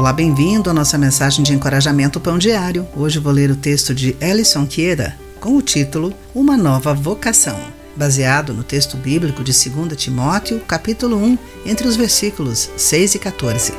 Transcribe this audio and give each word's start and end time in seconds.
Olá, 0.00 0.14
bem-vindo 0.14 0.70
à 0.70 0.72
nossa 0.72 0.96
mensagem 0.96 1.44
de 1.44 1.52
encorajamento 1.52 2.18
Pão 2.18 2.38
Diário. 2.38 2.88
Hoje 2.96 3.18
vou 3.18 3.30
ler 3.30 3.50
o 3.50 3.54
texto 3.54 3.94
de 3.94 4.16
Ellison 4.18 4.64
Quiera 4.66 5.14
com 5.38 5.58
o 5.58 5.60
título 5.60 6.14
Uma 6.34 6.56
Nova 6.56 6.94
Vocação, 6.94 7.60
baseado 7.94 8.54
no 8.54 8.62
texto 8.62 8.96
bíblico 8.96 9.44
de 9.44 9.52
2 9.52 9.94
Timóteo, 9.98 10.58
capítulo 10.60 11.18
1, 11.18 11.38
entre 11.66 11.86
os 11.86 11.96
versículos 11.96 12.70
6 12.78 13.16
e 13.16 13.18
14. 13.18 13.74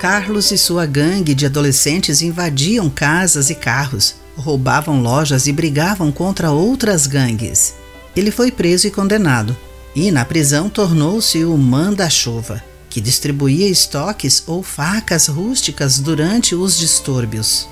Carlos 0.00 0.50
e 0.50 0.58
sua 0.58 0.84
gangue 0.84 1.32
de 1.32 1.46
adolescentes 1.46 2.22
invadiam 2.22 2.90
casas 2.90 3.50
e 3.50 3.54
carros, 3.54 4.16
roubavam 4.36 5.00
lojas 5.00 5.46
e 5.46 5.52
brigavam 5.52 6.10
contra 6.10 6.50
outras 6.50 7.06
gangues. 7.06 7.76
Ele 8.16 8.32
foi 8.32 8.50
preso 8.50 8.88
e 8.88 8.90
condenado, 8.90 9.56
e 9.94 10.10
na 10.10 10.24
prisão 10.24 10.68
tornou-se 10.68 11.44
o 11.44 11.56
manda-chuva 11.56 12.71
que 12.92 13.00
distribuía 13.00 13.66
estoques 13.70 14.42
ou 14.46 14.62
facas 14.62 15.26
rústicas 15.26 15.98
durante 15.98 16.54
os 16.54 16.76
distúrbios. 16.76 17.66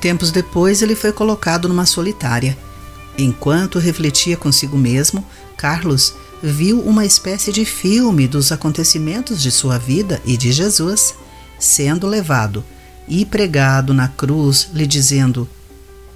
Tempos 0.00 0.30
depois, 0.30 0.82
ele 0.82 0.94
foi 0.94 1.10
colocado 1.10 1.68
numa 1.68 1.84
solitária. 1.84 2.56
Enquanto 3.18 3.80
refletia 3.80 4.36
consigo 4.36 4.78
mesmo, 4.78 5.26
Carlos 5.56 6.14
viu 6.40 6.80
uma 6.80 7.04
espécie 7.04 7.52
de 7.52 7.64
filme 7.64 8.28
dos 8.28 8.52
acontecimentos 8.52 9.42
de 9.42 9.50
sua 9.50 9.78
vida 9.78 10.22
e 10.24 10.36
de 10.36 10.52
Jesus, 10.52 11.12
sendo 11.58 12.06
levado 12.06 12.64
e 13.08 13.26
pregado 13.26 13.92
na 13.92 14.06
cruz, 14.06 14.68
lhe 14.72 14.86
dizendo: 14.86 15.48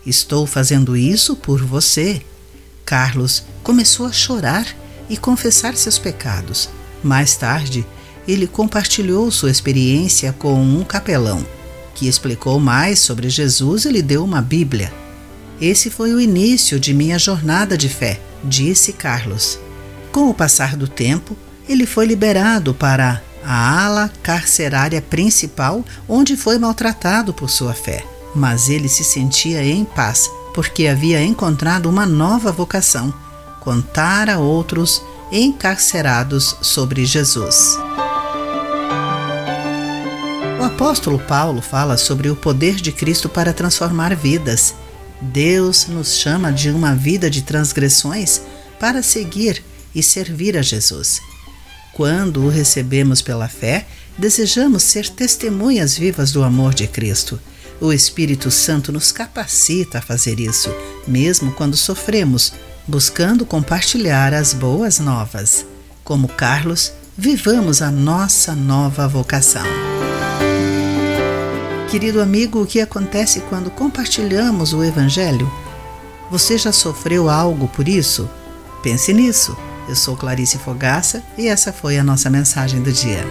Estou 0.07 0.47
fazendo 0.47 0.97
isso 0.97 1.35
por 1.35 1.61
você. 1.65 2.23
Carlos 2.85 3.43
começou 3.65 4.07
a 4.07 4.13
chorar 4.13 4.69
e 5.11 5.17
confessar 5.17 5.77
seus 5.77 5.99
pecados. 5.99 6.69
Mais 7.03 7.37
tarde, 7.37 7.85
ele 8.27 8.47
compartilhou 8.47 9.31
sua 9.31 9.51
experiência 9.51 10.33
com 10.33 10.61
um 10.61 10.83
capelão, 10.83 11.45
que 11.95 12.09
explicou 12.09 12.59
mais 12.59 12.99
sobre 12.99 13.29
Jesus 13.29 13.85
e 13.85 13.91
lhe 13.91 14.03
deu 14.03 14.25
uma 14.25 14.43
Bíblia. 14.43 14.93
Esse 15.61 15.91
foi 15.91 16.13
o 16.13 16.21
início 16.21 16.79
de 16.79 16.93
minha 16.93 17.19
jornada 17.19 17.77
de 17.77 17.89
fé, 17.89 18.21
disse 18.45 18.93
Carlos. 18.93 19.59
Com 20.13 20.29
o 20.29 20.35
passar 20.35 20.77
do 20.77 20.89
tempo, 20.89 21.37
ele 21.69 21.87
foi 21.87 22.07
liberado 22.07 22.75
para 22.75 23.23
a 23.45 23.85
ala 23.85 24.11
carcerária 24.23 25.01
principal, 25.01 25.85
onde 26.09 26.37
foi 26.37 26.59
maltratado 26.59 27.33
por 27.33 27.49
sua 27.49 27.73
fé. 27.73 28.05
Mas 28.35 28.69
ele 28.69 28.89
se 28.89 29.05
sentia 29.05 29.65
em 29.65 29.85
paz, 29.85 30.29
porque 30.53 30.87
havia 30.87 31.23
encontrado 31.23 31.89
uma 31.89 32.05
nova 32.05 32.53
vocação: 32.53 33.15
contar 33.61 34.29
a 34.29 34.39
outros 34.39 35.03
encarcerados 35.33 36.57
sobre 36.61 37.07
Jesus. 37.07 37.79
Apóstolo 40.67 41.21
Paulo 41.21 41.63
fala 41.63 41.97
sobre 41.97 42.29
o 42.29 42.35
poder 42.35 42.75
de 42.75 42.91
Cristo 42.91 43.29
para 43.29 43.53
transformar 43.53 44.17
vidas. 44.17 44.75
Deus 45.21 45.87
nos 45.87 46.17
chama 46.17 46.53
de 46.53 46.71
uma 46.71 46.93
vida 46.93 47.31
de 47.31 47.43
transgressões 47.43 48.43
para 48.81 49.01
seguir 49.01 49.63
e 49.95 50.03
servir 50.03 50.59
a 50.59 50.63
Jesus. 50.63 51.21
Quando 51.95 52.43
o 52.43 52.49
recebemos 52.49 53.23
pela 53.23 53.49
fé, 53.49 53.87
desejamos 54.19 54.83
ser 54.83 55.09
testemunhas 55.09 55.97
vivas 55.97 56.33
do 56.33 56.43
amor 56.43 56.75
de 56.75 56.89
Cristo. 56.89 57.41
O 57.81 57.93
Espírito 57.93 58.51
Santo 58.51 58.91
nos 58.91 59.13
capacita 59.13 59.99
a 59.99 60.03
fazer 60.03 60.41
isso, 60.41 60.69
mesmo 61.07 61.53
quando 61.53 61.77
sofremos, 61.77 62.53
buscando 62.89 63.47
compartilhar 63.47 64.35
as 64.35 64.53
boas 64.53 64.99
novas. 64.99 65.65
Como 66.03 66.27
Carlos, 66.27 66.93
vivamos 67.17 67.81
a 67.81 67.91
nossa 67.91 68.53
nova 68.53 69.07
vocação. 69.07 69.65
Querido 71.89 72.21
amigo, 72.21 72.61
o 72.61 72.67
que 72.67 72.81
acontece 72.81 73.41
quando 73.49 73.71
compartilhamos 73.71 74.73
o 74.73 74.83
Evangelho? 74.83 75.51
Você 76.31 76.59
já 76.59 76.73
sofreu 76.73 77.31
algo 77.31 77.69
por 77.69 77.87
isso? 77.87 78.29
Pense 78.83 79.13
nisso. 79.15 79.57
Eu 79.89 79.95
sou 79.95 80.17
Clarice 80.17 80.59
Fogaça 80.59 81.23
e 81.39 81.47
essa 81.47 81.73
foi 81.73 81.97
a 81.97 82.03
nossa 82.03 82.29
mensagem 82.29 82.83
do 82.83 82.93
dia. 82.93 83.25